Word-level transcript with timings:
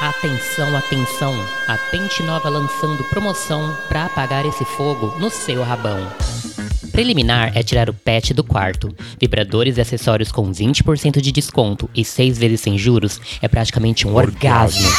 Atenção, 0.00 0.76
atenção! 0.76 1.32
A 1.68 1.78
Pente 1.78 2.20
Nova 2.24 2.48
lançando 2.48 3.04
promoção 3.04 3.78
para 3.88 4.06
apagar 4.06 4.44
esse 4.44 4.64
fogo 4.64 5.14
no 5.20 5.30
seu 5.30 5.62
rabão. 5.62 6.10
Preliminar 6.90 7.56
é 7.56 7.62
tirar 7.62 7.88
o 7.88 7.94
pet 7.94 8.34
do 8.34 8.42
quarto. 8.42 8.94
Vibradores 9.20 9.76
e 9.76 9.80
acessórios 9.80 10.32
com 10.32 10.50
20% 10.50 11.20
de 11.20 11.30
desconto 11.30 11.88
e 11.94 12.04
6 12.04 12.36
vezes 12.38 12.60
sem 12.60 12.76
juros 12.76 13.20
é 13.40 13.46
praticamente 13.46 14.06
um 14.06 14.16
orgasmo. 14.16 14.90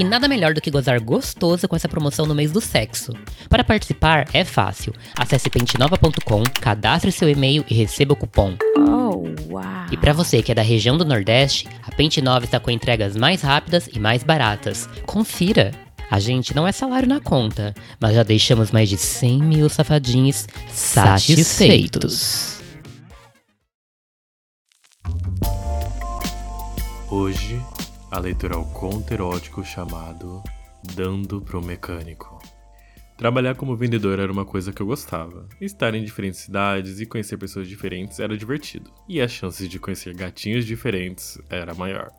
E 0.00 0.04
nada 0.04 0.26
melhor 0.26 0.54
do 0.54 0.62
que 0.62 0.70
gozar 0.70 0.98
gostoso 0.98 1.68
com 1.68 1.76
essa 1.76 1.86
promoção 1.86 2.24
no 2.24 2.34
mês 2.34 2.50
do 2.50 2.58
sexo. 2.58 3.12
Para 3.50 3.62
participar 3.62 4.26
é 4.32 4.46
fácil. 4.46 4.94
Acesse 5.14 5.50
pentenova.com, 5.50 6.42
cadastre 6.58 7.12
seu 7.12 7.28
e-mail 7.28 7.66
e 7.68 7.74
receba 7.74 8.14
o 8.14 8.16
cupom. 8.16 8.56
Oh, 8.78 9.52
uau! 9.52 9.86
E 9.92 9.98
para 9.98 10.14
você 10.14 10.40
que 10.40 10.52
é 10.52 10.54
da 10.54 10.62
região 10.62 10.96
do 10.96 11.04
Nordeste, 11.04 11.68
a 11.86 11.94
Pente 11.94 12.22
Nova 12.22 12.46
está 12.46 12.58
com 12.58 12.70
entregas 12.70 13.14
mais 13.14 13.42
rápidas 13.42 13.90
e 13.92 13.98
mais 13.98 14.22
baratas. 14.22 14.88
Confira! 15.04 15.70
A 16.10 16.18
gente 16.18 16.56
não 16.56 16.66
é 16.66 16.72
salário 16.72 17.06
na 17.06 17.20
conta, 17.20 17.74
mas 18.00 18.14
já 18.14 18.22
deixamos 18.22 18.70
mais 18.70 18.88
de 18.88 18.96
100 18.96 19.42
mil 19.42 19.68
safadinhos 19.68 20.46
satisfeitos. 20.70 22.58
Hoje, 27.10 27.60
a 28.10 28.18
leitura 28.18 28.54
é 28.54 28.58
o 28.58 28.64
conto 28.64 29.12
erótico 29.12 29.64
chamado 29.64 30.42
Dando 30.94 31.40
pro 31.40 31.64
Mecânico. 31.64 32.40
Trabalhar 33.16 33.54
como 33.54 33.76
vendedor 33.76 34.18
era 34.18 34.32
uma 34.32 34.44
coisa 34.44 34.72
que 34.72 34.82
eu 34.82 34.86
gostava. 34.86 35.46
Estar 35.60 35.94
em 35.94 36.02
diferentes 36.02 36.40
cidades 36.40 36.98
e 36.98 37.06
conhecer 37.06 37.36
pessoas 37.36 37.68
diferentes 37.68 38.18
era 38.18 38.36
divertido. 38.36 38.90
E 39.08 39.20
as 39.20 39.30
chances 39.30 39.68
de 39.68 39.78
conhecer 39.78 40.12
gatinhos 40.14 40.66
diferentes 40.66 41.38
era 41.48 41.74
maior. 41.74 42.10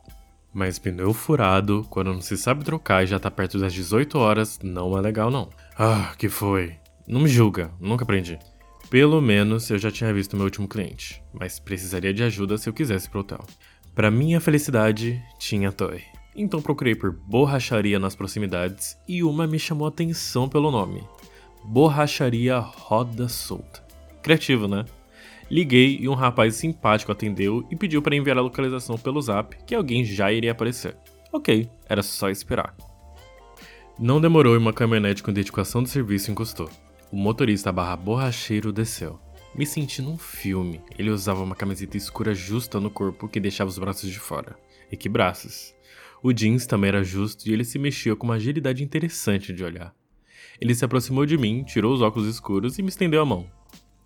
Mas 0.54 0.78
pneu 0.78 1.12
furado, 1.12 1.86
quando 1.90 2.14
não 2.14 2.20
se 2.22 2.38
sabe 2.38 2.64
trocar 2.64 3.04
e 3.04 3.08
já 3.08 3.18
tá 3.18 3.30
perto 3.30 3.58
das 3.58 3.74
18 3.74 4.16
horas, 4.18 4.60
não 4.62 4.96
é 4.96 5.00
legal 5.00 5.30
não. 5.30 5.50
Ah, 5.76 6.14
que 6.16 6.28
foi? 6.28 6.74
Não 7.06 7.20
me 7.20 7.28
julga, 7.28 7.70
nunca 7.78 8.04
aprendi. 8.04 8.38
Pelo 8.88 9.20
menos 9.20 9.68
eu 9.70 9.78
já 9.78 9.90
tinha 9.90 10.12
visto 10.12 10.36
meu 10.36 10.44
último 10.44 10.68
cliente, 10.68 11.22
mas 11.32 11.58
precisaria 11.58 12.14
de 12.14 12.22
ajuda 12.22 12.56
se 12.56 12.68
eu 12.68 12.72
quisesse 12.72 13.10
pro 13.10 13.20
hotel. 13.20 13.44
Para 13.94 14.10
minha 14.10 14.40
felicidade, 14.40 15.22
tinha 15.38 15.70
toy. 15.70 16.02
Então 16.34 16.62
procurei 16.62 16.94
por 16.94 17.12
borracharia 17.12 17.98
nas 17.98 18.14
proximidades 18.14 18.96
e 19.06 19.22
uma 19.22 19.46
me 19.46 19.58
chamou 19.58 19.86
a 19.86 19.90
atenção 19.90 20.48
pelo 20.48 20.70
nome: 20.70 21.04
Borracharia 21.62 22.58
Roda 22.58 23.28
Solta. 23.28 23.84
Criativo, 24.22 24.66
né? 24.66 24.86
Liguei 25.50 25.98
e 26.00 26.08
um 26.08 26.14
rapaz 26.14 26.54
simpático 26.54 27.12
atendeu 27.12 27.66
e 27.70 27.76
pediu 27.76 28.00
para 28.00 28.16
enviar 28.16 28.38
a 28.38 28.42
localização 28.42 28.96
pelo 28.96 29.20
zap 29.20 29.54
que 29.66 29.74
alguém 29.74 30.02
já 30.02 30.32
iria 30.32 30.52
aparecer. 30.52 30.96
Ok, 31.30 31.68
era 31.86 32.02
só 32.02 32.30
esperar. 32.30 32.74
Não 33.98 34.22
demorou 34.22 34.54
e 34.54 34.58
uma 34.58 34.72
caminhonete 34.72 35.22
com 35.22 35.32
dedicação 35.32 35.82
de 35.82 35.90
serviço 35.90 36.30
encostou. 36.30 36.70
O 37.10 37.16
motorista 37.16 37.70
barra 37.70 37.94
borracheiro 37.94 38.72
desceu. 38.72 39.20
Me 39.54 39.66
senti 39.66 40.00
num 40.00 40.16
filme. 40.16 40.80
Ele 40.98 41.10
usava 41.10 41.42
uma 41.42 41.54
camiseta 41.54 41.96
escura 41.96 42.34
justa 42.34 42.80
no 42.80 42.90
corpo 42.90 43.28
que 43.28 43.38
deixava 43.38 43.68
os 43.68 43.78
braços 43.78 44.10
de 44.10 44.18
fora. 44.18 44.56
E 44.90 44.96
que 44.96 45.10
braços! 45.10 45.74
O 46.22 46.32
jeans 46.32 46.66
também 46.66 46.88
era 46.88 47.04
justo 47.04 47.48
e 47.48 47.52
ele 47.52 47.64
se 47.64 47.78
mexia 47.78 48.16
com 48.16 48.26
uma 48.26 48.36
agilidade 48.36 48.82
interessante 48.82 49.52
de 49.52 49.62
olhar. 49.62 49.94
Ele 50.58 50.74
se 50.74 50.84
aproximou 50.84 51.26
de 51.26 51.36
mim, 51.36 51.64
tirou 51.64 51.92
os 51.92 52.00
óculos 52.00 52.28
escuros 52.28 52.78
e 52.78 52.82
me 52.82 52.88
estendeu 52.88 53.20
a 53.20 53.26
mão. 53.26 53.46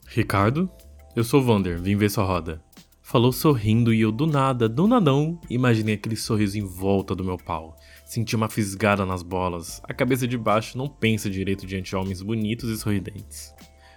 Ricardo? 0.09 0.69
Eu 1.15 1.23
sou 1.23 1.43
Vander, 1.43 1.81
vim 1.81 1.97
ver 1.97 2.11
sua 2.11 2.25
roda. 2.25 2.61
Falou 3.01 3.31
sorrindo 3.31 3.95
e 3.95 4.01
eu 4.01 4.11
do 4.11 4.27
nada, 4.27 4.69
do 4.69 4.89
nadão, 4.89 5.41
imaginei 5.49 5.95
aquele 5.95 6.17
sorriso 6.17 6.59
em 6.59 6.65
volta 6.65 7.15
do 7.15 7.23
meu 7.23 7.37
pau. 7.37 7.77
Senti 8.05 8.35
uma 8.35 8.49
fisgada 8.49 9.07
nas 9.07 9.23
bolas. 9.23 9.81
A 9.85 9.95
cabeça 9.95 10.27
de 10.27 10.37
baixo 10.37 10.77
não 10.77 10.89
pensa 10.89 11.31
direito 11.31 11.67
diante 11.67 11.91
de 11.91 11.97
homens 11.97 12.21
bonitos 12.21 12.69
e 12.69 12.77
sorridentes. 12.77 13.55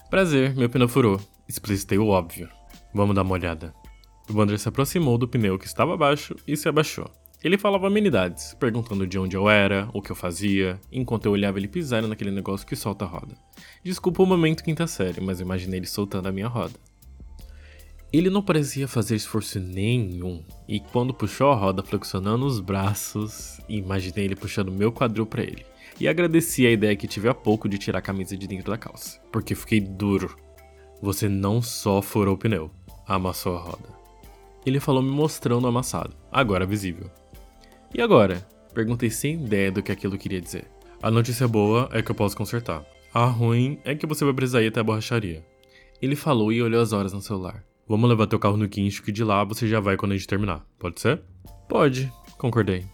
Prazer, 0.10 0.56
meu 0.56 0.70
pneu 0.70 0.88
furou. 0.88 1.20
Explicitei 1.50 1.98
o 1.98 2.08
óbvio. 2.08 2.48
Vamos 2.94 3.16
dar 3.16 3.24
uma 3.24 3.34
olhada. 3.34 3.74
O 4.30 4.34
Vander 4.34 4.60
se 4.60 4.70
aproximou 4.70 5.18
do 5.18 5.28
pneu 5.28 5.58
que 5.58 5.66
estava 5.66 5.96
abaixo 5.96 6.36
e 6.48 6.56
se 6.56 6.70
abaixou. 6.70 7.10
Ele 7.44 7.58
falava 7.58 7.88
amenidades, 7.88 8.54
perguntando 8.60 9.08
de 9.08 9.18
onde 9.18 9.36
eu 9.36 9.50
era, 9.50 9.90
o 9.92 10.00
que 10.00 10.12
eu 10.12 10.16
fazia, 10.16 10.80
enquanto 10.92 11.26
eu 11.26 11.32
olhava 11.32 11.58
ele 11.58 11.68
pisar 11.68 12.04
naquele 12.04 12.30
negócio 12.30 12.68
que 12.68 12.76
solta 12.76 13.06
a 13.06 13.08
roda. 13.08 13.36
Desculpa 13.84 14.22
o 14.22 14.28
momento 14.28 14.64
quinta 14.64 14.86
série, 14.86 15.22
mas 15.22 15.40
imaginei 15.40 15.80
ele 15.80 15.88
soltando 15.88 16.28
a 16.28 16.32
minha 16.32 16.48
roda. 16.48 16.76
Ele 18.14 18.30
não 18.30 18.44
parecia 18.44 18.88
fazer 18.88 19.16
esforço 19.16 19.60
nenhum, 19.60 20.44
e 20.68 20.80
quando 20.80 21.14
puxou 21.14 21.52
a 21.52 21.56
roda 21.56 21.82
flexionando 21.82 22.46
os 22.46 22.60
braços, 22.60 23.60
imaginei 23.68 24.26
ele 24.26 24.36
puxando 24.36 24.72
meu 24.72 24.92
quadril 24.92 25.26
para 25.26 25.42
ele. 25.42 25.66
E 26.00 26.08
agradeci 26.08 26.68
a 26.68 26.72
ideia 26.72 26.96
que 26.96 27.08
tive 27.08 27.28
há 27.28 27.34
pouco 27.34 27.68
de 27.68 27.80
tirar 27.80 28.00
a 28.00 28.04
camisa 28.04 28.38
de 28.38 28.48
dentro 28.48 28.72
da 28.72 28.78
calça, 28.78 29.20
porque 29.32 29.56
fiquei 29.56 29.80
duro. 29.80 30.36
Você 31.02 31.30
não 31.30 31.62
só 31.62 32.02
furou 32.02 32.36
o 32.36 32.38
pneu, 32.38 32.70
amassou 33.08 33.56
a 33.56 33.60
roda. 33.60 33.90
Ele 34.66 34.80
falou 34.80 35.02
me 35.02 35.10
mostrando 35.10 35.64
o 35.64 35.68
amassado, 35.68 36.16
agora 36.32 36.66
visível. 36.66 37.10
E 37.94 38.02
agora? 38.02 38.48
Perguntei 38.74 39.10
sem 39.10 39.36
ideia 39.36 39.72
do 39.72 39.82
que 39.82 39.92
aquilo 39.92 40.18
queria 40.18 40.42
dizer. 40.42 40.66
A 41.02 41.10
notícia 41.10 41.48
boa 41.48 41.90
é 41.92 42.02
que 42.02 42.12
eu 42.12 42.16
posso 42.16 42.36
consertar. 42.36 42.86
A 43.14 43.26
ruim 43.26 43.80
é 43.84 43.96
que 43.96 44.06
você 44.06 44.24
vai 44.24 44.34
precisar 44.34 44.62
ir 44.62 44.68
até 44.68 44.82
a 44.82 44.84
borracharia. 44.84 45.44
Ele 46.02 46.16
falou 46.16 46.52
e 46.52 46.62
olhou 46.62 46.82
as 46.82 46.94
horas 46.94 47.14
no 47.14 47.22
celular. 47.22 47.64
Vamos 47.88 48.10
levar 48.10 48.28
teu 48.28 48.38
carro 48.38 48.58
no 48.58 48.68
guincho 48.68 49.02
que 49.02 49.12
de 49.12 49.24
lá 49.24 49.44
você 49.44 49.68
já 49.68 49.80
vai 49.80 49.98
quando 49.98 50.12
a 50.12 50.16
gente 50.16 50.28
terminar. 50.28 50.64
Pode 50.78 51.02
ser? 51.02 51.22
Pode, 51.68 52.12
concordei. 52.38 52.86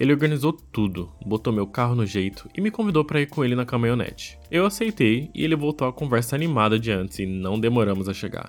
Ele 0.00 0.14
organizou 0.14 0.50
tudo, 0.50 1.12
botou 1.26 1.52
meu 1.52 1.66
carro 1.66 1.94
no 1.94 2.06
jeito 2.06 2.48
e 2.56 2.60
me 2.62 2.70
convidou 2.70 3.04
para 3.04 3.20
ir 3.20 3.26
com 3.26 3.44
ele 3.44 3.54
na 3.54 3.66
caminhonete. 3.66 4.38
Eu 4.50 4.64
aceitei 4.64 5.30
e 5.34 5.44
ele 5.44 5.54
voltou 5.54 5.86
à 5.86 5.92
conversa 5.92 6.34
animada 6.34 6.78
de 6.78 6.90
antes 6.90 7.18
e 7.18 7.26
não 7.26 7.60
demoramos 7.60 8.08
a 8.08 8.14
chegar. 8.14 8.48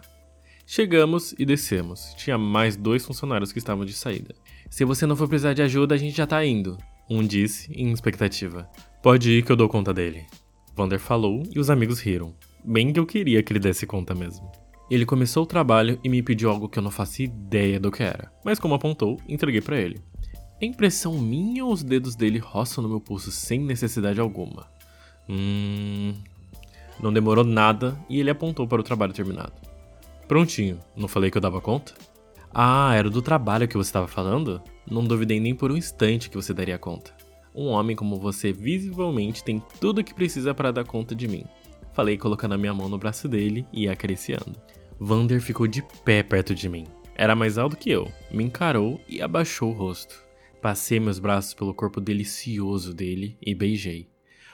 Chegamos 0.65 1.35
e 1.37 1.43
descemos. 1.43 2.13
Tinha 2.15 2.37
mais 2.37 2.77
dois 2.77 3.05
funcionários 3.05 3.51
que 3.51 3.59
estavam 3.59 3.83
de 3.83 3.91
saída. 3.91 4.33
Se 4.69 4.85
você 4.85 5.05
não 5.05 5.17
for 5.17 5.27
precisar 5.27 5.51
de 5.51 5.61
ajuda, 5.61 5.93
a 5.93 5.97
gente 5.97 6.15
já 6.15 6.25
tá 6.25 6.45
indo. 6.45 6.77
Um 7.09 7.21
disse, 7.21 7.69
em 7.73 7.91
expectativa. 7.91 8.69
Pode 9.03 9.29
ir 9.29 9.43
que 9.43 9.51
eu 9.51 9.57
dou 9.57 9.67
conta 9.67 9.93
dele. 9.93 10.23
Vander 10.73 11.01
falou 11.01 11.43
e 11.53 11.59
os 11.59 11.69
amigos 11.69 11.99
riram. 11.99 12.33
Bem 12.63 12.93
que 12.93 12.99
eu 12.99 13.05
queria 13.05 13.43
que 13.43 13.51
ele 13.51 13.59
desse 13.59 13.85
conta 13.85 14.15
mesmo. 14.15 14.49
Ele 14.89 15.05
começou 15.05 15.43
o 15.43 15.47
trabalho 15.47 15.99
e 16.01 16.07
me 16.07 16.23
pediu 16.23 16.49
algo 16.49 16.69
que 16.69 16.79
eu 16.79 16.83
não 16.83 16.91
fazia 16.91 17.25
ideia 17.25 17.77
do 17.77 17.91
que 17.91 18.03
era, 18.03 18.31
mas 18.43 18.57
como 18.57 18.73
apontou, 18.73 19.19
entreguei 19.27 19.59
para 19.59 19.79
ele. 19.79 20.01
É 20.61 20.65
impressão 20.67 21.17
minha 21.17 21.65
ou 21.65 21.73
os 21.73 21.81
dedos 21.81 22.15
dele 22.15 22.37
roçam 22.37 22.83
no 22.83 22.89
meu 22.89 23.01
pulso 23.01 23.31
sem 23.31 23.59
necessidade 23.59 24.19
alguma? 24.19 24.67
Hum. 25.27 26.13
Não 27.01 27.11
demorou 27.11 27.43
nada 27.43 27.97
e 28.07 28.19
ele 28.19 28.29
apontou 28.29 28.67
para 28.67 28.79
o 28.79 28.83
trabalho 28.83 29.11
terminado. 29.11 29.53
Prontinho, 30.27 30.77
não 30.95 31.07
falei 31.07 31.31
que 31.31 31.37
eu 31.37 31.41
dava 31.41 31.59
conta? 31.59 31.95
Ah, 32.53 32.93
era 32.93 33.09
do 33.09 33.23
trabalho 33.23 33.67
que 33.67 33.75
você 33.75 33.89
estava 33.89 34.07
falando? 34.07 34.61
Não 34.87 35.03
duvidei 35.03 35.39
nem 35.39 35.55
por 35.55 35.71
um 35.71 35.77
instante 35.77 36.29
que 36.29 36.35
você 36.35 36.53
daria 36.53 36.77
conta. 36.77 37.11
Um 37.55 37.69
homem 37.69 37.95
como 37.95 38.19
você 38.19 38.53
visivelmente 38.53 39.43
tem 39.43 39.63
tudo 39.79 40.01
o 40.01 40.03
que 40.03 40.13
precisa 40.13 40.53
para 40.53 40.71
dar 40.71 40.85
conta 40.85 41.15
de 41.15 41.27
mim. 41.27 41.43
Falei 41.91 42.19
colocando 42.19 42.53
a 42.53 42.57
minha 42.57 42.73
mão 42.73 42.87
no 42.87 42.99
braço 42.99 43.27
dele 43.27 43.65
e 43.73 43.89
acariciando. 43.89 44.55
Vander 44.99 45.41
ficou 45.41 45.65
de 45.65 45.81
pé 46.05 46.21
perto 46.21 46.53
de 46.53 46.69
mim. 46.69 46.85
Era 47.15 47.35
mais 47.35 47.57
alto 47.57 47.75
que 47.75 47.89
eu, 47.89 48.11
me 48.29 48.43
encarou 48.43 49.01
e 49.09 49.23
abaixou 49.23 49.71
o 49.71 49.73
rosto. 49.73 50.30
Passei 50.61 50.99
meus 50.99 51.17
braços 51.17 51.55
pelo 51.55 51.73
corpo 51.73 51.99
delicioso 51.99 52.93
dele 52.93 53.35
e 53.41 53.55
beijei. 53.55 54.11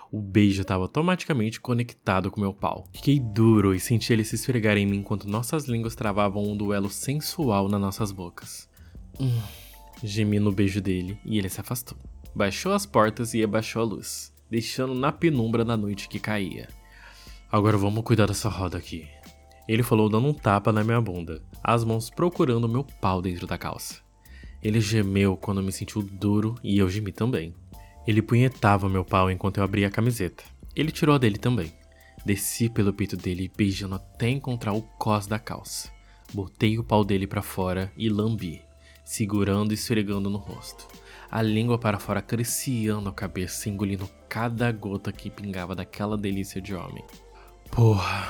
O 0.09 0.22
beijo 0.22 0.62
estava 0.62 0.84
automaticamente 0.84 1.59
conectado 1.59 2.31
com 2.31 2.40
meu 2.40 2.53
pau. 2.53 2.88
Fiquei 2.94 3.19
duro 3.19 3.75
e 3.75 3.79
senti 3.79 4.13
ele 4.13 4.23
se 4.23 4.35
esfregar 4.35 4.78
em 4.78 4.85
mim 4.85 5.00
enquanto 5.00 5.28
nossas 5.28 5.66
línguas 5.66 5.95
travavam 5.95 6.44
um 6.44 6.56
duelo 6.56 6.90
sensual 6.90 7.68
nas 7.68 7.81
nossas 7.81 8.13
bocas. 8.13 8.69
Hum, 9.19 9.41
gemi 10.01 10.40
no 10.40 10.50
beijo 10.50 10.79
dele 10.79 11.19
e 11.25 11.38
ele 11.38 11.50
se 11.50 11.59
afastou. 11.59 11.98
Baixou 12.33 12.71
as 12.71 12.86
portas 12.86 13.33
e 13.33 13.44
abaixou 13.44 13.81
a 13.81 13.86
luz, 13.86 14.33
deixando 14.50 14.95
na 14.95 15.12
penumbra 15.12 15.65
da 15.65 15.75
noite 15.75 16.07
que 16.07 16.21
caía. 16.21 16.69
Agora 17.51 17.77
vamos 17.77 18.04
cuidar 18.06 18.27
dessa 18.27 18.48
roda 18.48 18.77
aqui. 18.77 19.06
Ele 19.68 19.83
falou 19.83 20.07
dando 20.07 20.27
um 20.30 20.33
tapa 20.33 20.71
na 20.71 20.86
minha 20.86 21.01
bunda, 21.01 21.44
as 21.62 21.83
mãos 21.83 22.09
procurando 22.09 22.69
meu 22.69 22.86
pau 23.01 23.21
dentro 23.21 23.45
da 23.45 23.57
calça. 23.57 24.06
Ele 24.62 24.81
gemeu 24.81 25.38
quando 25.38 25.62
me 25.62 25.71
sentiu 25.71 26.01
duro 26.01 26.56
e 26.63 26.77
eu 26.77 26.89
gemi 26.89 27.12
também. 27.12 27.54
Ele 28.07 28.21
punhetava 28.21 28.89
meu 28.89 29.04
pau 29.04 29.30
enquanto 29.30 29.57
eu 29.57 29.63
abria 29.63 29.88
a 29.88 29.92
camiseta. 29.92 30.44
Ele 30.75 30.92
tirou 30.92 31.15
a 31.15 31.18
dele 31.18 31.38
também. 31.38 31.71
Desci 32.25 32.69
pelo 32.69 32.94
peito 32.94 33.15
dele, 33.15 33.51
beijando 33.56 33.95
até 33.95 34.30
encontrar 34.30 34.74
o 34.74 34.81
cos 34.81 35.27
da 35.27 35.39
calça. 35.39 35.92
Botei 36.33 36.77
o 36.77 36.83
pau 36.83 37.04
dele 37.04 37.25
para 37.25 37.42
fora 37.42 37.92
e 37.95 38.09
lambi, 38.09 38.62
segurando 39.04 39.71
e 39.71 39.75
esfregando 39.75 40.30
no 40.30 40.38
rosto. 40.38 40.88
A 41.30 41.42
língua 41.42 41.77
para 41.77 42.00
fora 42.00 42.19
acariciando 42.19 43.09
a 43.09 43.13
cabeça, 43.13 43.69
engolindo 43.69 44.09
cada 44.27 44.71
gota 44.71 45.12
que 45.12 45.30
pingava 45.30 45.75
daquela 45.75 46.18
delícia 46.18 46.62
de 46.62 46.74
homem. 46.74 47.04
Porra! 47.71 48.30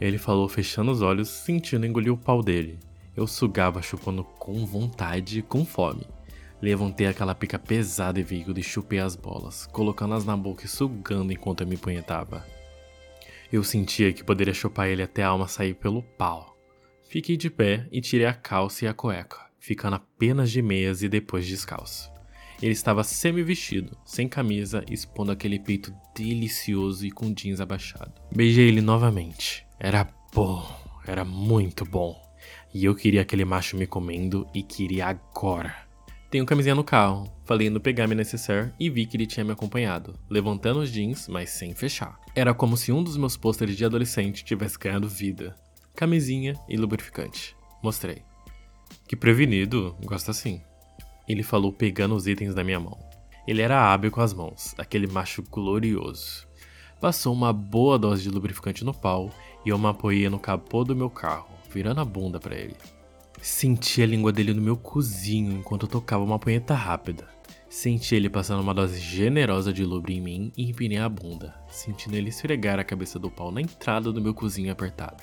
Ele 0.00 0.18
falou 0.18 0.48
fechando 0.48 0.90
os 0.90 1.00
olhos, 1.00 1.28
sentindo 1.28 1.86
engolir 1.86 2.12
o 2.12 2.18
pau 2.18 2.42
dele. 2.42 2.78
Eu 3.16 3.26
sugava 3.26 3.80
chupando 3.80 4.22
com 4.22 4.66
vontade 4.66 5.38
e 5.38 5.42
com 5.42 5.64
fome. 5.64 6.06
Levantei 6.60 7.06
aquela 7.06 7.34
pica 7.34 7.58
pesada 7.58 8.20
e 8.20 8.22
veículo 8.22 8.58
e 8.58 8.62
chupei 8.62 8.98
as 8.98 9.16
bolas, 9.16 9.66
colocando-as 9.66 10.24
na 10.26 10.36
boca 10.36 10.66
e 10.66 10.68
sugando 10.68 11.32
enquanto 11.32 11.62
eu 11.62 11.66
me 11.66 11.78
punhetava. 11.78 12.44
Eu 13.50 13.64
sentia 13.64 14.12
que 14.12 14.24
poderia 14.24 14.52
chupar 14.52 14.88
ele 14.88 15.02
até 15.02 15.22
a 15.22 15.28
alma 15.28 15.48
sair 15.48 15.74
pelo 15.74 16.02
pau. 16.02 16.56
Fiquei 17.08 17.36
de 17.36 17.48
pé 17.48 17.88
e 17.90 18.00
tirei 18.00 18.26
a 18.26 18.34
calça 18.34 18.84
e 18.84 18.88
a 18.88 18.92
cueca, 18.92 19.38
ficando 19.58 19.96
apenas 19.96 20.50
de 20.50 20.60
meias 20.60 21.02
e 21.02 21.08
depois 21.08 21.46
descalço. 21.46 22.10
Ele 22.60 22.72
estava 22.72 23.04
semi-vestido, 23.04 23.96
sem 24.04 24.28
camisa, 24.28 24.84
expondo 24.90 25.30
aquele 25.30 25.58
peito 25.58 25.94
delicioso 26.14 27.06
e 27.06 27.10
com 27.10 27.32
jeans 27.32 27.60
abaixado. 27.60 28.12
Beijei 28.34 28.68
ele 28.68 28.80
novamente. 28.80 29.66
Era 29.78 30.08
bom, 30.34 30.66
era 31.06 31.24
muito 31.24 31.84
bom. 31.84 32.25
E 32.72 32.84
eu 32.84 32.94
queria 32.94 33.22
aquele 33.22 33.44
macho 33.44 33.76
me 33.76 33.86
comendo 33.86 34.46
e 34.54 34.62
queria 34.62 35.06
agora. 35.06 35.86
Tenho 36.30 36.44
camisinha 36.44 36.74
no 36.74 36.84
carro. 36.84 37.32
Falei 37.44 37.68
indo 37.68 37.80
pegar 37.80 38.06
meu 38.06 38.16
necessaire 38.16 38.72
e 38.78 38.90
vi 38.90 39.06
que 39.06 39.16
ele 39.16 39.26
tinha 39.26 39.44
me 39.44 39.52
acompanhado, 39.52 40.18
levantando 40.28 40.80
os 40.80 40.90
jeans, 40.90 41.28
mas 41.28 41.50
sem 41.50 41.74
fechar. 41.74 42.20
Era 42.34 42.52
como 42.52 42.76
se 42.76 42.90
um 42.90 43.02
dos 43.02 43.16
meus 43.16 43.36
pôsteres 43.36 43.76
de 43.76 43.84
adolescente 43.84 44.44
tivesse 44.44 44.78
ganhado 44.78 45.08
vida. 45.08 45.54
Camisinha 45.94 46.54
e 46.68 46.76
lubrificante. 46.76 47.56
Mostrei. 47.82 48.22
Que 49.06 49.14
prevenido, 49.14 49.96
gosta 50.04 50.32
assim. 50.32 50.60
Ele 51.28 51.42
falou 51.42 51.72
pegando 51.72 52.14
os 52.14 52.26
itens 52.26 52.54
da 52.54 52.64
minha 52.64 52.80
mão. 52.80 52.98
Ele 53.46 53.62
era 53.62 53.92
hábil 53.92 54.10
com 54.10 54.20
as 54.20 54.34
mãos, 54.34 54.74
aquele 54.76 55.06
macho 55.06 55.42
glorioso. 55.42 56.46
Passou 57.00 57.32
uma 57.32 57.52
boa 57.52 57.98
dose 57.98 58.24
de 58.24 58.30
lubrificante 58.30 58.84
no 58.84 58.92
pau 58.92 59.30
e 59.64 59.68
eu 59.68 59.78
me 59.78 59.86
apoiei 59.86 60.28
no 60.28 60.38
capô 60.38 60.82
do 60.82 60.96
meu 60.96 61.08
carro, 61.08 61.48
virando 61.76 62.00
a 62.00 62.04
bunda 62.06 62.40
para 62.40 62.56
ele. 62.56 62.74
Senti 63.42 64.00
a 64.00 64.06
língua 64.06 64.32
dele 64.32 64.54
no 64.54 64.62
meu 64.62 64.78
cozinho 64.78 65.52
enquanto 65.52 65.82
eu 65.82 65.90
tocava 65.90 66.24
uma 66.24 66.38
punheta 66.38 66.72
rápida. 66.72 67.28
Senti 67.68 68.14
ele 68.14 68.30
passando 68.30 68.62
uma 68.62 68.72
dose 68.72 68.98
generosa 68.98 69.74
de 69.74 69.84
lubre 69.84 70.14
em 70.14 70.20
mim 70.22 70.52
e 70.56 70.70
empinei 70.70 70.96
a 70.96 71.06
bunda, 71.06 71.54
sentindo 71.68 72.16
ele 72.16 72.30
esfregar 72.30 72.78
a 72.78 72.84
cabeça 72.84 73.18
do 73.18 73.30
pau 73.30 73.52
na 73.52 73.60
entrada 73.60 74.10
do 74.10 74.22
meu 74.22 74.32
cozinho 74.32 74.72
apertado. 74.72 75.22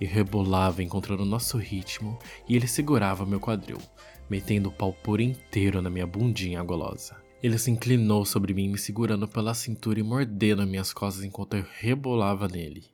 E 0.00 0.06
rebolava 0.06 0.82
encontrando 0.82 1.26
nosso 1.26 1.58
ritmo 1.58 2.18
e 2.48 2.56
ele 2.56 2.66
segurava 2.66 3.26
meu 3.26 3.38
quadril, 3.38 3.78
metendo 4.30 4.70
o 4.70 4.72
pau 4.72 4.94
por 4.94 5.20
inteiro 5.20 5.82
na 5.82 5.90
minha 5.90 6.06
bundinha 6.06 6.62
golosa. 6.62 7.14
Ele 7.42 7.58
se 7.58 7.70
inclinou 7.70 8.24
sobre 8.24 8.54
mim, 8.54 8.70
me 8.70 8.78
segurando 8.78 9.28
pela 9.28 9.52
cintura 9.52 10.00
e 10.00 10.02
mordendo 10.02 10.66
minhas 10.66 10.94
costas 10.94 11.24
enquanto 11.24 11.56
eu 11.56 11.66
rebolava 11.78 12.48
nele. 12.48 12.84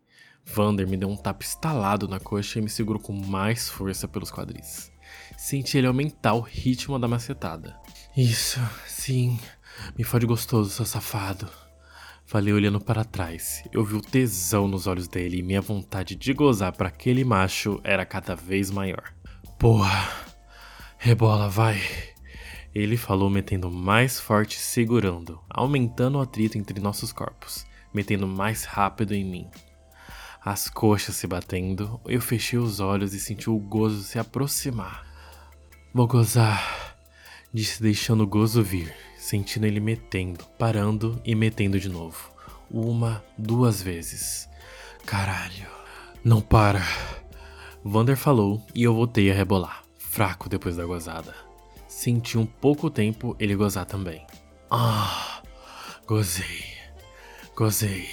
Vander 0.45 0.87
me 0.87 0.97
deu 0.97 1.09
um 1.09 1.17
tapa 1.17 1.43
estalado 1.43 2.07
na 2.07 2.21
coxa 2.21 2.59
e 2.59 2.63
me 2.63 2.69
segurou 2.69 3.01
com 3.01 3.13
mais 3.13 3.69
força 3.69 4.07
pelos 4.07 4.31
quadris. 4.31 4.93
Senti 5.37 5.79
ele 5.79 5.87
aumentar 5.87 6.35
o 6.35 6.41
ritmo 6.41 6.99
da 6.99 7.09
macetada. 7.09 7.77
Isso, 8.17 8.61
sim, 8.87 9.39
me 9.97 10.05
fode 10.05 10.27
gostoso, 10.27 10.71
seu 10.71 10.85
safado. 10.85 11.49
Falei 12.27 12.53
olhando 12.53 12.81
para 12.81 13.05
trás. 13.05 13.63
Eu 13.73 13.85
vi 13.85 13.97
o 13.97 14.01
tesão 14.01 14.69
nos 14.69 14.87
olhos 14.87 15.09
dele 15.09 15.39
e 15.39 15.43
minha 15.43 15.61
vontade 15.61 16.15
de 16.15 16.33
gozar 16.33 16.73
para 16.73 16.89
aquele 16.89 17.25
macho 17.25 17.81
era 17.83 18.07
cada 18.07 18.35
vez 18.35 18.71
maior. 18.71 19.13
Porra, 19.59 20.09
rebola, 20.99 21.49
vai. 21.49 21.81
Ele 22.75 22.97
falou 22.97 23.31
metendo 23.31 23.71
mais 23.71 24.19
forte 24.19 24.59
segurando, 24.59 25.41
aumentando 25.49 26.19
o 26.19 26.21
atrito 26.21 26.59
entre 26.59 26.81
nossos 26.81 27.13
corpos, 27.13 27.67
metendo 27.93 28.27
mais 28.27 28.65
rápido 28.65 29.15
em 29.15 29.25
mim 29.25 29.51
as 30.45 30.69
coxas 30.69 31.17
se 31.17 31.27
batendo, 31.27 31.99
eu 32.05 32.21
fechei 32.21 32.59
os 32.59 32.79
olhos 32.79 33.15
e 33.15 33.21
senti 33.21 33.49
o 33.49 33.59
gozo 33.59 34.03
se 34.03 34.19
aproximar. 34.19 35.07
Vou 35.95 36.07
gozar, 36.07 36.99
disse 37.51 37.83
deixando 37.83 38.25
o 38.25 38.27
gozo 38.27 38.63
vir, 38.63 38.95
sentindo 39.17 39.65
ele 39.65 39.81
metendo, 39.81 40.45
parando 40.59 41.19
e 41.25 41.35
metendo 41.35 41.81
de 41.81 41.89
novo. 41.89 42.31
Uma, 42.71 43.25
duas 43.39 43.81
vezes. 43.81 44.47
Caralho. 45.07 45.67
Não 46.23 46.43
para. 46.43 46.83
Vander 47.83 48.17
falou 48.17 48.63
e 48.75 48.83
eu 48.83 48.95
voltei 48.95 49.31
a 49.31 49.35
rebolar, 49.35 49.83
fraco 49.97 50.49
depois 50.49 50.77
da 50.77 50.85
gozada. 50.85 51.35
Senti 51.89 52.37
um 52.37 52.45
pouco 52.45 52.91
tempo 52.91 53.35
ele 53.39 53.55
gozar 53.55 53.87
também. 53.87 54.27
Ah, 54.71 55.43
gozei. 56.07 56.65
Gozei. 57.55 58.09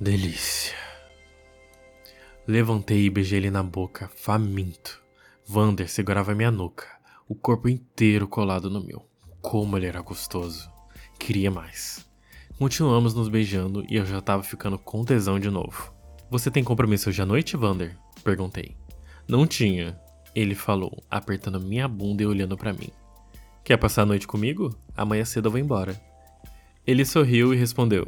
Delícia. 0.00 0.85
Levantei 2.46 3.06
e 3.06 3.10
beijei 3.10 3.40
ele 3.40 3.50
na 3.50 3.62
boca, 3.62 4.08
faminto. 4.14 5.02
Vander 5.44 5.88
segurava 5.88 6.32
minha 6.32 6.50
nuca, 6.50 6.86
o 7.28 7.34
corpo 7.34 7.68
inteiro 7.68 8.28
colado 8.28 8.70
no 8.70 8.84
meu. 8.84 9.04
Como 9.42 9.76
ele 9.76 9.86
era 9.86 10.00
gostoso. 10.00 10.70
Queria 11.18 11.50
mais. 11.50 12.06
Continuamos 12.56 13.14
nos 13.14 13.28
beijando 13.28 13.84
e 13.88 13.96
eu 13.96 14.06
já 14.06 14.20
tava 14.20 14.44
ficando 14.44 14.78
com 14.78 15.04
tesão 15.04 15.40
de 15.40 15.50
novo. 15.50 15.92
Você 16.30 16.48
tem 16.48 16.62
compromisso 16.62 17.08
hoje 17.08 17.20
à 17.20 17.26
noite, 17.26 17.56
Vander? 17.56 17.96
Perguntei. 18.22 18.76
Não 19.26 19.44
tinha, 19.44 19.98
ele 20.32 20.54
falou, 20.54 21.02
apertando 21.10 21.60
minha 21.60 21.88
bunda 21.88 22.22
e 22.22 22.26
olhando 22.26 22.56
para 22.56 22.72
mim. 22.72 22.90
Quer 23.64 23.76
passar 23.76 24.02
a 24.02 24.06
noite 24.06 24.26
comigo? 24.26 24.70
Amanhã 24.96 25.24
cedo 25.24 25.46
eu 25.46 25.50
vou 25.50 25.60
embora. 25.60 26.00
Ele 26.86 27.04
sorriu 27.04 27.52
e 27.52 27.56
respondeu: 27.56 28.06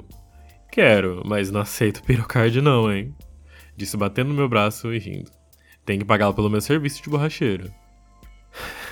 Quero, 0.70 1.23
mas 1.26 1.50
não 1.50 1.61
aceito 1.61 2.05
pirocard 2.05 2.61
não, 2.61 2.93
hein? 2.93 3.12
Disse 3.78 3.96
batendo 3.96 4.30
no 4.30 4.34
meu 4.34 4.48
braço 4.48 4.92
e 4.92 4.98
rindo. 4.98 5.30
Tem 5.86 6.00
que 6.00 6.04
pagá-lo 6.04 6.34
pelo 6.34 6.50
meu 6.50 6.60
serviço 6.60 7.00
de 7.00 7.08
borracheiro. 7.08 7.72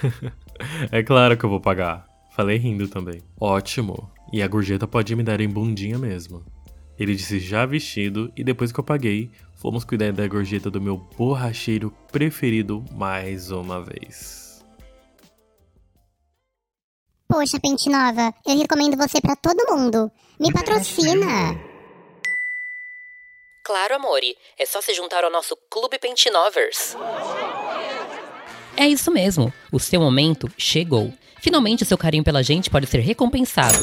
é 0.93 1.03
claro 1.03 1.37
que 1.37 1.45
eu 1.45 1.51
vou 1.51 1.61
pagar. 1.61 2.07
Falei 2.37 2.57
rindo 2.57 2.87
também. 2.87 3.21
Ótimo. 3.41 4.09
E 4.33 4.41
a 4.41 4.47
gorjeta 4.47 4.87
pode 4.87 5.17
me 5.17 5.25
dar 5.25 5.41
em 5.41 5.49
bundinha 5.49 5.99
mesmo. 5.99 6.45
Ele 6.97 7.17
disse 7.17 7.41
já 7.41 7.67
vestido 7.67 8.33
e 8.37 8.45
depois 8.45 8.71
que 8.71 8.79
eu 8.79 8.85
paguei, 8.85 9.29
fomos 9.57 9.83
cuidar 9.83 10.13
da 10.13 10.29
gorjeta 10.29 10.71
do 10.71 10.81
meu 10.81 10.97
borracheiro 11.19 11.93
preferido 12.13 12.85
mais 12.93 13.51
uma 13.51 13.83
vez. 13.83 14.65
Poxa, 17.27 17.59
Pente 17.59 17.91
Nova, 17.91 18.33
eu 18.47 18.57
recomendo 18.57 18.97
você 18.97 19.21
para 19.21 19.35
todo 19.35 19.67
mundo. 19.69 20.13
Me 20.39 20.53
patrocina! 20.53 21.66
Claro, 23.67 23.97
amore. 23.97 24.37
É 24.57 24.65
só 24.65 24.81
se 24.81 24.95
juntar 24.95 25.25
ao 25.25 25.31
nosso 25.31 25.57
Clube 25.69 25.99
Pentinovers. 25.99 26.97
É 28.77 28.87
isso 28.87 29.11
mesmo. 29.11 29.53
O 29.73 29.81
seu 29.81 30.01
momento 30.01 30.49
chegou. 30.57 31.13
Finalmente, 31.41 31.83
o 31.83 31.87
seu 31.87 31.99
carinho 31.99 32.23
pela 32.23 32.45
gente 32.45 32.71
pode 32.71 32.87
ser 32.87 33.01
recompensado. 33.01 33.77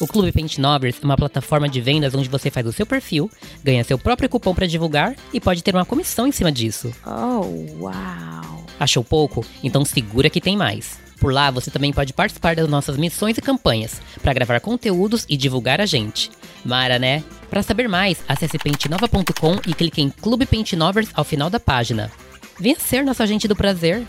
O 0.00 0.06
Clube 0.06 0.32
Pentinovers 0.32 0.96
é 0.98 1.04
uma 1.04 1.18
plataforma 1.18 1.68
de 1.68 1.78
vendas 1.78 2.14
onde 2.14 2.30
você 2.30 2.50
faz 2.50 2.66
o 2.66 2.72
seu 2.72 2.86
perfil, 2.86 3.30
ganha 3.62 3.84
seu 3.84 3.98
próprio 3.98 4.30
cupom 4.30 4.54
para 4.54 4.66
divulgar 4.66 5.14
e 5.30 5.38
pode 5.38 5.62
ter 5.62 5.74
uma 5.74 5.84
comissão 5.84 6.26
em 6.26 6.32
cima 6.32 6.50
disso. 6.50 6.90
Oh, 7.04 7.82
uau! 7.82 8.64
Achou 8.80 9.04
pouco? 9.04 9.44
Então 9.62 9.84
segura 9.84 10.30
que 10.30 10.40
tem 10.40 10.56
mais. 10.56 10.98
Por 11.20 11.34
lá, 11.34 11.50
você 11.50 11.70
também 11.70 11.92
pode 11.92 12.14
participar 12.14 12.56
das 12.56 12.68
nossas 12.68 12.96
missões 12.96 13.36
e 13.36 13.42
campanhas 13.42 14.00
para 14.22 14.32
gravar 14.32 14.58
conteúdos 14.60 15.26
e 15.28 15.36
divulgar 15.36 15.82
a 15.82 15.86
gente. 15.86 16.30
Mara, 16.64 16.98
né? 16.98 17.22
Para 17.52 17.62
saber 17.62 17.86
mais, 17.86 18.24
acesse 18.26 18.56
pentinova.com 18.56 19.60
e 19.68 19.74
clique 19.74 20.00
em 20.00 20.08
Clube 20.08 20.46
Pente 20.46 20.74
Novers 20.74 21.10
ao 21.12 21.22
final 21.22 21.50
da 21.50 21.60
página. 21.60 22.10
Venha 22.58 22.80
ser 22.80 23.04
nosso 23.04 23.22
agente 23.22 23.46
do 23.46 23.54
prazer. 23.54 24.06